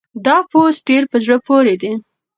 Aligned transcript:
دا 0.25 0.37
پوسټ 0.49 0.81
ډېر 0.87 1.03
په 1.11 1.17
زړه 1.23 1.37
پورې 1.47 1.75
دی. 1.81 1.91